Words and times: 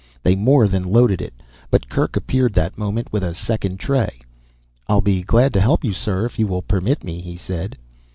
They 0.23 0.35
more 0.35 0.67
than 0.67 0.83
loaded 0.91 1.21
it, 1.21 1.43
but 1.69 1.87
Kerk 1.87 2.15
appeared 2.15 2.53
that 2.53 2.75
moment 2.75 3.13
with 3.13 3.21
a 3.23 3.35
second 3.35 3.77
tray. 3.79 4.19
"I'll 4.87 4.99
be 4.99 5.21
glad 5.21 5.53
to 5.53 5.61
help 5.61 5.83
you, 5.85 5.93
sir, 5.93 6.25
if 6.25 6.39
you 6.39 6.47
will 6.47 6.63
permit 6.63 7.03
me," 7.03 7.21
he 7.21 7.37
said. 7.37 7.77